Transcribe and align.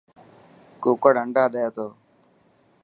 ڪوڪڙ 0.83 1.13
انڊا 1.21 1.43
ڏي 1.53 1.65
تو. 1.75 1.87